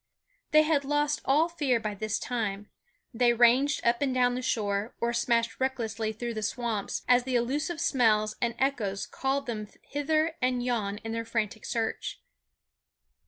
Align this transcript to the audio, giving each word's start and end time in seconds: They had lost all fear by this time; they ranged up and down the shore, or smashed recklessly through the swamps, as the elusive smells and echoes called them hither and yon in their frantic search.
They 0.49 0.63
had 0.63 0.83
lost 0.83 1.21
all 1.25 1.47
fear 1.47 1.79
by 1.79 1.93
this 1.93 2.17
time; 2.17 2.71
they 3.13 3.33
ranged 3.33 3.85
up 3.85 4.01
and 4.01 4.11
down 4.11 4.33
the 4.33 4.41
shore, 4.41 4.95
or 4.99 5.13
smashed 5.13 5.59
recklessly 5.59 6.11
through 6.11 6.33
the 6.33 6.41
swamps, 6.41 7.03
as 7.07 7.23
the 7.23 7.35
elusive 7.35 7.79
smells 7.79 8.35
and 8.41 8.55
echoes 8.57 9.05
called 9.05 9.45
them 9.45 9.67
hither 9.83 10.33
and 10.41 10.65
yon 10.65 10.97
in 11.03 11.11
their 11.11 11.23
frantic 11.23 11.65
search. 11.67 12.19